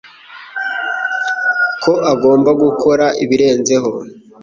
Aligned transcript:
ko 1.83 1.91
agomba 2.11 2.49
gukora 2.61 3.05
ibirenzeho 3.23 3.91